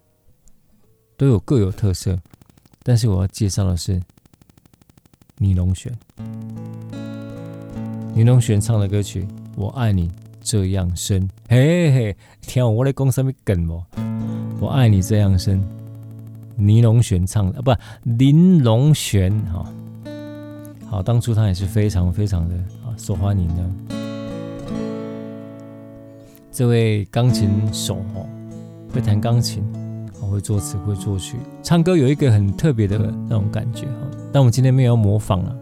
[1.17, 2.17] 都有各有特色。
[2.89, 4.01] 但是我要介绍的是
[5.37, 5.93] 尼龙弦，
[8.15, 9.25] 尼龙弦唱的歌曲
[9.57, 10.11] 《我爱你
[10.41, 11.21] 这样深》，
[11.51, 13.83] 嘿嘿嘿，听我在讲什么梗不？
[14.59, 15.63] 我爱你这样深，
[16.57, 17.75] 尼龙弦唱的啊，不，
[18.05, 19.71] 林龙弦哈，
[20.89, 22.55] 好，当初他也是非常非常的
[22.87, 23.97] 啊受欢迎的。
[26.51, 28.27] 这位钢琴手哦，
[28.91, 29.63] 会弹钢琴。
[30.29, 32.99] 会作词，会作曲，唱歌有一个很特别的
[33.29, 34.09] 那种感觉哈。
[34.33, 35.57] 但我们今天没有模仿了。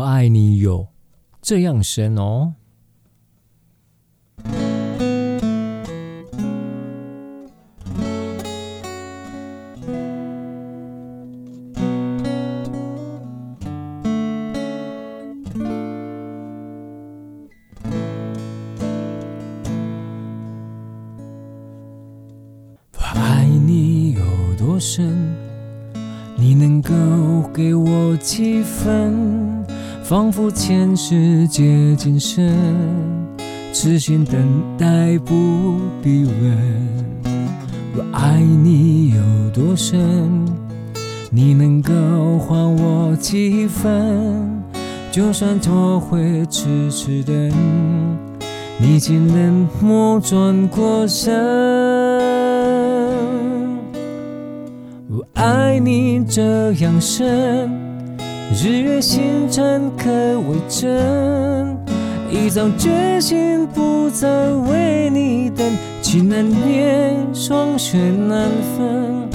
[0.00, 0.88] 我爱你有
[1.42, 2.54] 这样深哦。
[30.52, 32.52] 前世借今生，
[33.72, 34.36] 痴心等
[34.76, 36.58] 待不必问。
[37.96, 40.44] 我爱你有多深，
[41.30, 41.92] 你能够
[42.38, 44.62] 还我几分？
[45.12, 47.52] 就算 tor 回痴痴等，
[48.78, 51.32] 你竟冷漠转过身。
[55.08, 57.79] 我爱你这样深。
[58.62, 61.78] 日月星辰可为证，
[62.30, 65.66] 一早决心不再为你等，
[66.02, 69.30] 情难灭，霜雪难分。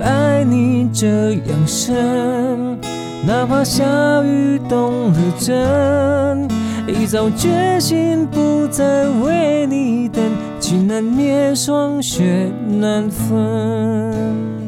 [0.00, 2.78] 爱你这样深，
[3.26, 3.84] 哪怕下
[4.22, 6.48] 雨动了针，
[6.88, 10.24] 一早决心不再为你等，
[10.58, 14.59] 情难灭，霜雪难分。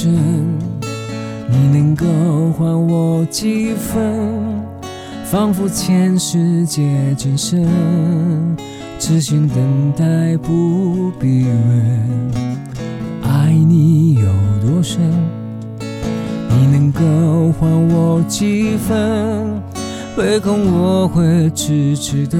[0.00, 0.12] 深，
[1.50, 2.06] 你能够
[2.52, 3.98] 还我几分？
[5.24, 7.66] 仿佛前世借今生，
[9.00, 12.30] 痴心等待不必问。
[13.24, 14.26] 爱你有
[14.64, 15.00] 多深？
[15.80, 19.60] 你能够还我几分？
[20.16, 22.38] 唯恐我会痴痴等，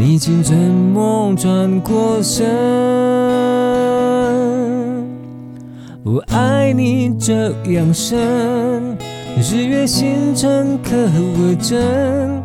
[0.00, 2.87] 你竟沉默转过身。
[6.10, 8.96] 我爱你这样深，
[9.36, 12.42] 日月星辰可为证。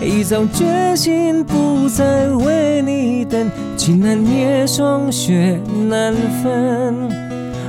[0.00, 6.94] 一早决心不再为你等，情难灭，霜雪难分。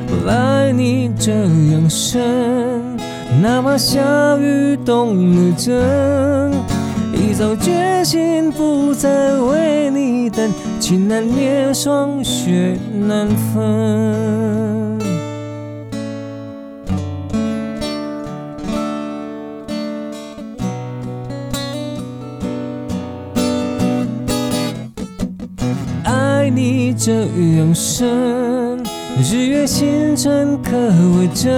[0.07, 2.95] 我爱你这样深，
[3.41, 6.51] 哪怕下雨冻了针。
[7.11, 12.77] 一早决心不再为你等，情难灭，霜雪
[13.07, 14.92] 难分。
[26.93, 27.11] 这
[27.57, 28.77] 样深，
[29.21, 30.71] 日月星辰可
[31.17, 31.51] 为证。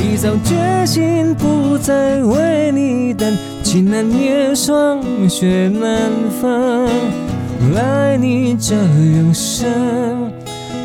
[0.00, 3.32] 一早决心不再为你等，
[3.62, 6.88] 情难灭，霜雪难分。
[7.76, 9.70] 爱你这样深，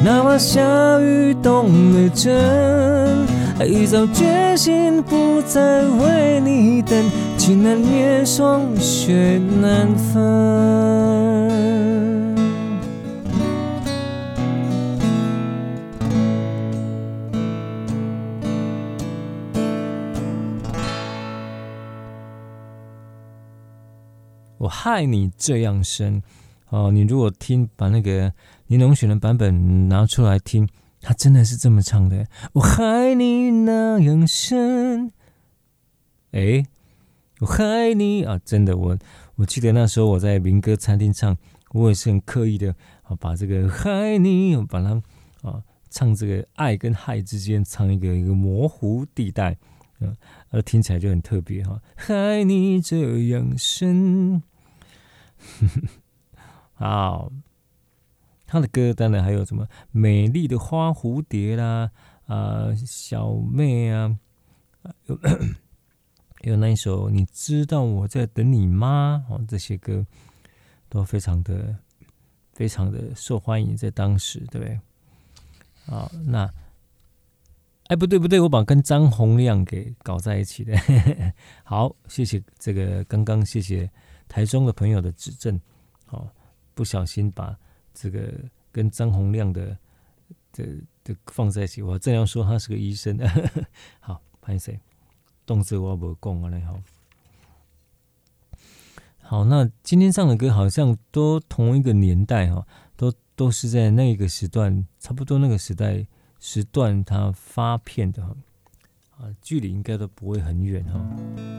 [0.03, 0.61] 哪怕下
[0.99, 3.27] 雨动了针。
[3.65, 6.95] 一早决心不再为你等，
[7.37, 11.26] 情难灭，霜雪难分。
[24.67, 26.21] 我害你这样深
[26.67, 26.91] 哦！
[26.91, 28.33] 你如果听把那个
[28.67, 30.67] 林隆璇的版本拿出来听，
[30.99, 32.27] 他真的是这么唱的。
[32.51, 35.13] 我害你那样深，
[36.31, 36.65] 哎，
[37.39, 38.37] 我害你啊！
[38.43, 38.97] 真的，我
[39.35, 41.37] 我记得那时候我在民歌餐厅唱，
[41.71, 45.01] 我也是很刻意的啊，把这个害你，把它
[45.49, 49.57] 啊唱这个爱跟害之间唱一个一个模糊地带，
[50.01, 50.17] 嗯、啊。
[50.49, 54.43] 而听起来就很特别哈，害你这样深。
[56.73, 57.31] 好，
[58.45, 61.91] 他的歌当然还有什么美丽的花蝴蝶啦，
[62.25, 64.17] 啊、小妹啊，
[65.05, 65.19] 有
[66.41, 69.25] 有那一首你知道我在等你吗？
[69.29, 70.05] 哦，这些歌
[70.87, 71.75] 都非常的
[72.53, 74.79] 非常的受欢迎，在当时，对不对？
[75.85, 76.49] 好，那。
[77.87, 80.75] 哎，不对不对，我把跟张洪量给搞在一起的。
[81.63, 83.89] 好，谢谢这个刚刚谢谢
[84.27, 85.59] 台中的朋友的指正。
[86.09, 86.29] 哦，
[86.73, 87.57] 不小心把
[87.93, 88.33] 这个
[88.71, 89.77] 跟张洪亮的
[90.53, 90.65] 的
[91.03, 93.19] 的放在一起，我正要说他是个医生。
[93.99, 94.79] 好，潘谁？
[95.45, 96.61] 动词我不讲了嘞。
[96.61, 96.81] 好，
[99.21, 102.65] 好，那今天唱的歌好像都同一个年代哈，
[102.95, 106.07] 都都是在那个时段，差不多那个时代。
[106.39, 108.35] 时段他发片的哈，
[109.17, 111.56] 啊，距离应该都不会很远哈。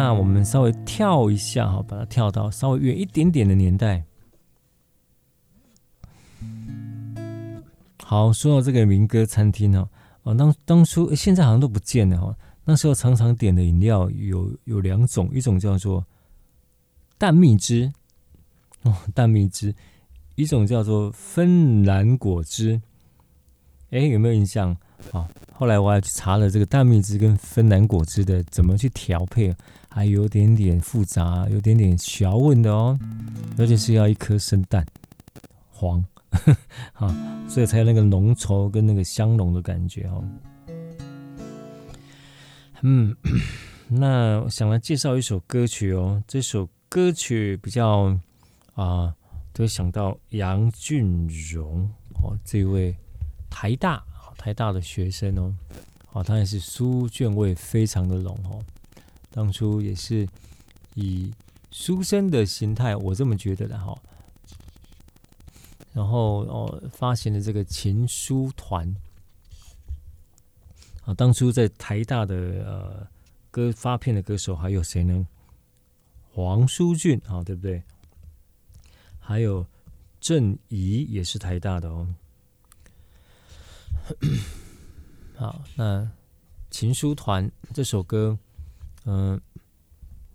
[0.00, 4.04] 那我们稍微跳一下哈，把它跳到稍微远一点点的年代。
[8.04, 9.88] 好，说到这个民歌餐厅哦，
[10.22, 12.32] 哦，当当初现在好像都不见了哈。
[12.64, 16.06] 那时候常常点的饮料有有两种，一种叫做
[17.18, 17.92] 蛋蜜汁
[18.82, 19.72] 哦，蛋蜜汁；
[20.36, 22.80] 一种叫做芬兰果汁。
[23.90, 24.76] 哎，有没有印象？
[25.12, 29.54] 啊，后来我还去查了这个蛋蜜汁跟芬兰果汁的怎么去调配，
[29.88, 32.98] 还有点点复杂，有点点学问的哦。
[33.56, 34.84] 而且是要一颗生蛋
[35.70, 36.04] 黄，
[36.94, 40.22] 啊，所以才有那个浓稠跟那个香浓的感觉哦。
[42.82, 43.16] 嗯，
[43.88, 46.22] 那我想来介绍一首歌曲哦。
[46.28, 48.14] 这首歌曲比较
[48.74, 49.14] 啊，
[49.52, 51.88] 都想到杨俊荣
[52.22, 52.94] 哦，这位
[53.48, 54.04] 台大。
[54.38, 55.54] 台大的学生哦，
[56.12, 58.64] 哦，他也是书卷味非常的浓哦。
[59.30, 60.26] 当初也是
[60.94, 61.30] 以
[61.70, 63.94] 书生的形态，我这么觉得的哈。
[65.92, 68.94] 然后哦，发行了这个情书团
[71.04, 71.12] 啊。
[71.12, 72.34] 当初在台大的
[72.64, 73.06] 呃
[73.50, 75.26] 歌发片的歌手还有谁呢？
[76.32, 77.82] 黄舒俊啊，对不对？
[79.18, 79.66] 还有
[80.20, 82.06] 郑怡也是台大的哦。
[85.36, 86.00] 好，那
[86.70, 88.36] 《情书团》这首歌，
[89.04, 89.40] 嗯、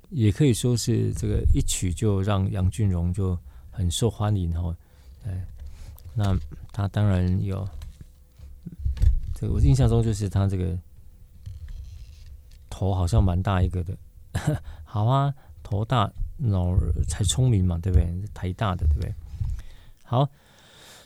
[0.09, 3.37] 也可以说是这个一曲就让杨俊荣就
[3.71, 4.75] 很受欢迎哈。
[5.25, 5.45] 哎，
[6.13, 6.37] 那
[6.71, 7.67] 他当然有，
[9.35, 10.77] 这个我印象中就是他这个
[12.69, 13.97] 头好像蛮大一个的。
[14.83, 16.75] 好啊，头大脑
[17.07, 18.07] 才聪明嘛，对不对？
[18.33, 19.13] 台大的，对不对？
[20.03, 20.29] 好。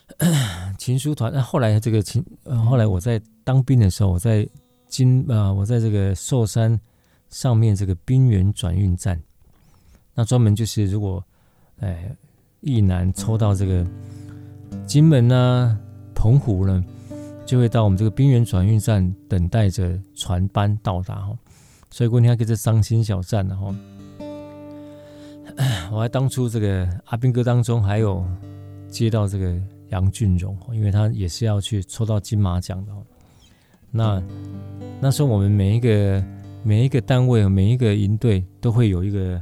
[0.80, 2.24] 情书团，那后来这个情，
[2.66, 4.48] 后来我在当兵的时候，我在
[4.88, 6.80] 金啊，我在这个寿山
[7.30, 9.22] 上面这个兵员转运站，
[10.16, 11.22] 那专门就是如果
[11.82, 12.10] 哎，
[12.62, 13.86] 一男抽到这个
[14.86, 15.78] 金门呢、
[16.16, 16.84] 澎湖呢，
[17.46, 21.38] 就会到我们这个兵员转运站等待着船班到达哈。
[21.90, 23.76] 所以过年还给这伤心小站呢哈。
[25.92, 28.26] 我还当初这个阿兵哥当中还有
[28.90, 29.62] 接到这个。
[29.90, 32.92] 杨俊荣，因为他也是要去抽到金马奖的。
[33.90, 34.22] 那
[35.00, 36.24] 那时候我们每一个
[36.64, 39.42] 每一个单位每一个营队都会有一个，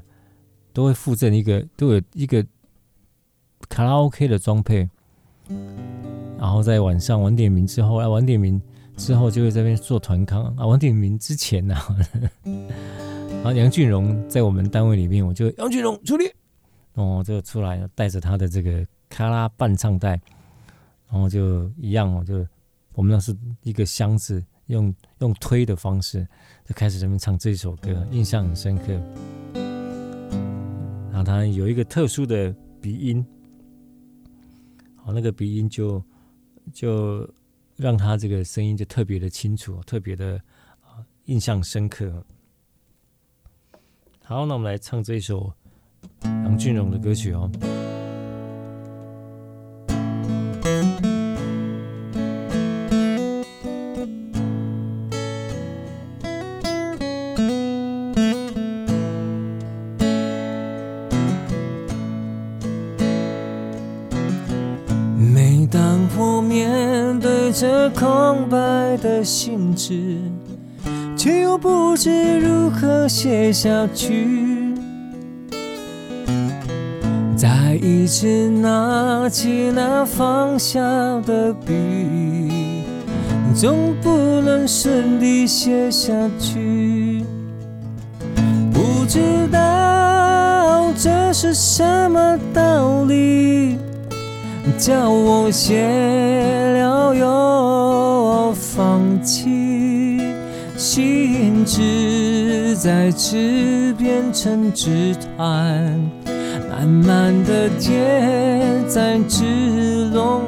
[0.71, 2.45] 都会附赠一个，都有一个
[3.67, 4.87] 卡拉 OK 的装配。
[6.37, 8.61] 然后在晚上晚点名之后，啊，晚点名
[8.97, 10.65] 之后就会这边做团康啊。
[10.65, 11.75] 晚点名之前呢，
[12.43, 16.31] 然后杨俊荣在我们单位里面，我就杨俊荣出列，
[16.93, 20.19] 哦，就出来带着他的这个卡拉伴唱带。
[21.15, 22.45] 然后就一样哦，就
[22.91, 26.27] 我们那是一个箱子，用用推的方式
[26.65, 28.93] 就开始人们唱这首歌，印象很深刻。
[31.09, 33.25] 然后它有一个特殊的鼻音，
[34.97, 36.03] 好，那个鼻音就
[36.73, 37.25] 就
[37.77, 40.35] 让他这个声音就特别的清楚，特别的
[40.81, 42.25] 啊印象深刻。
[44.25, 45.49] 好，那我们来唱这一首
[46.23, 47.49] 杨俊荣的歌曲哦。
[67.57, 68.57] 这空白
[68.97, 70.17] 的信纸，
[71.15, 74.75] 却又不知如何写下去。
[77.37, 80.81] 再一次拿起那放下
[81.25, 82.83] 的笔，
[83.55, 84.09] 总不
[84.41, 87.23] 能顺利写下去。
[88.73, 91.81] 不知道这是什
[92.11, 93.77] 么道理。
[94.77, 100.19] 叫我写了又放弃，
[100.75, 105.99] 信纸在纸变成纸团，
[106.69, 107.97] 慢慢的贴
[108.87, 110.41] 在纸笼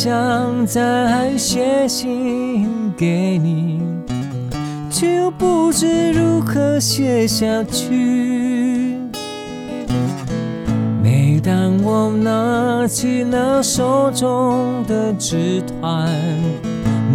[0.00, 3.80] 想再写信给你，
[4.88, 8.96] 就不知如何写下去。
[11.02, 16.08] 每当我拿起那手中的纸团，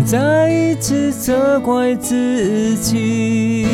[0.03, 3.65] 再一次责怪自己，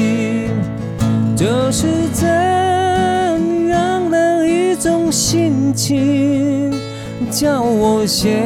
[1.35, 2.27] 这是怎
[3.69, 6.78] 样的一种心情？
[7.31, 8.41] 叫我写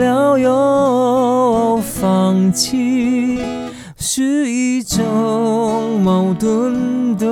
[0.00, 3.38] 了又放弃，
[3.98, 7.26] 是一种矛盾的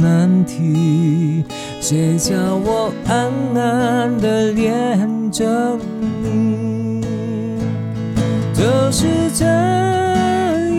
[0.00, 1.44] 难题。
[1.80, 5.76] 谁叫我暗暗的恋着
[6.22, 7.02] 你？
[8.54, 9.46] 这是怎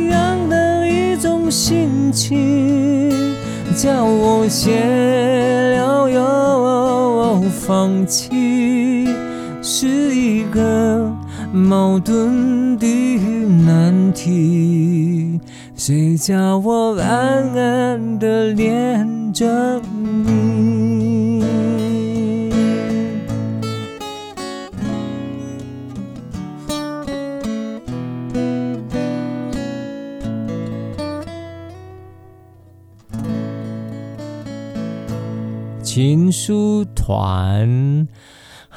[0.10, 3.36] 样的一种心情？
[3.76, 8.59] 叫我写了又放弃，
[9.82, 11.10] 是一个
[11.54, 12.86] 矛盾的
[13.66, 15.40] 难题。
[15.74, 19.82] 谁叫我暗暗的恋着
[20.26, 20.50] 你？
[35.82, 38.08] 情书团，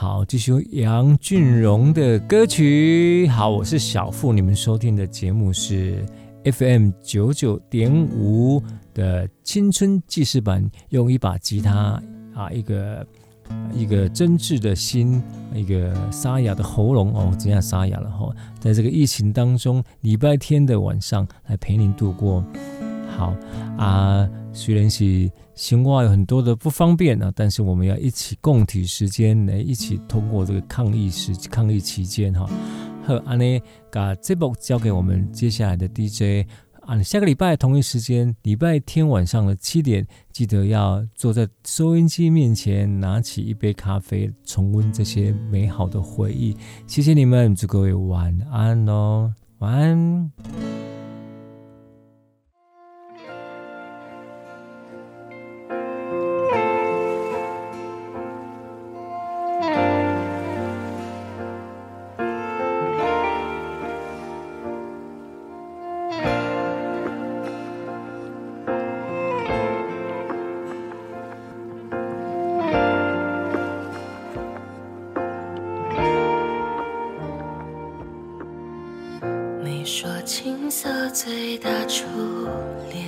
[0.02, 3.24] 好，继续杨俊荣的歌曲。
[3.28, 6.04] 好，我是小付，你们收听的节目是
[6.42, 8.60] FM 九九点五
[8.92, 12.02] 的青春记事版，用一把吉他
[12.34, 13.06] 啊，一个
[13.72, 15.22] 一个真挚的心，
[15.54, 18.28] 一个沙哑的喉咙哦，这样沙哑了哈，
[18.58, 22.44] 在这个疫情当中，礼拜天的晚上来陪您度过。
[23.16, 23.36] 好
[23.78, 32.48] 啊，虽然是生活有很多的不方便啊，但是我们要一起共体时间来一起通过这个抗疫时抗疫期间哈。
[33.04, 36.46] 好，安呢把这部交给我们接下来的 DJ
[36.82, 46.56] 啊，下个礼拜同一时间，礼拜天晚上的七点，记得要坐在收音机面前，拿起一杯咖啡，重温这些美好的回忆。
[46.86, 50.81] 谢谢你们，祝各位晚安哦，晚安。
[80.82, 82.04] 的最大初
[82.90, 83.06] 恋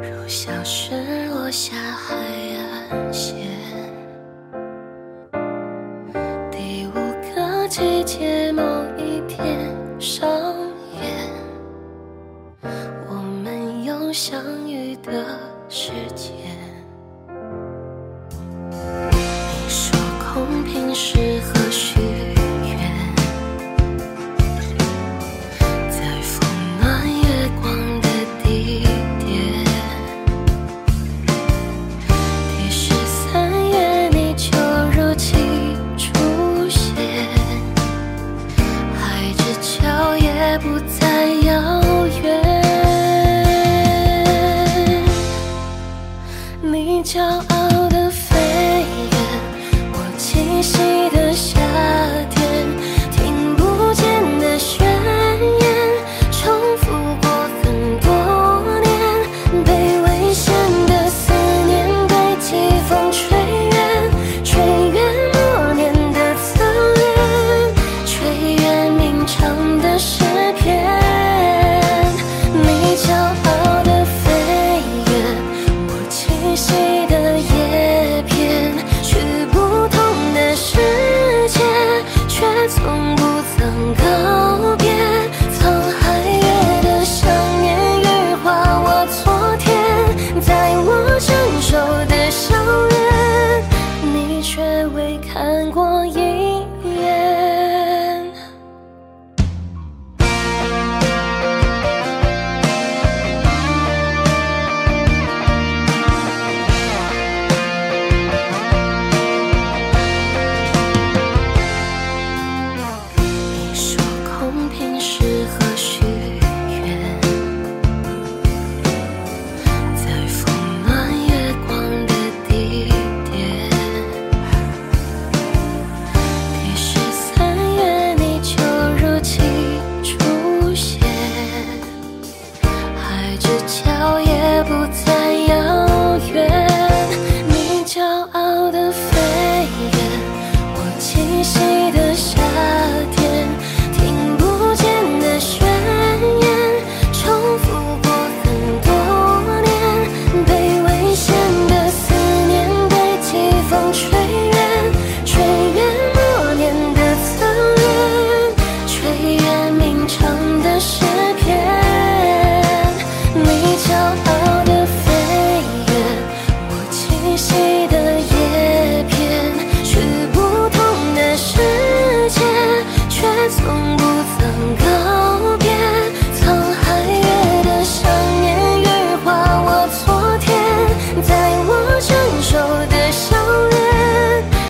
[0.00, 0.94] 如小雪
[1.28, 2.14] 落下海
[2.90, 3.36] 岸线。
[6.48, 6.94] 第五
[7.34, 8.62] 个季节某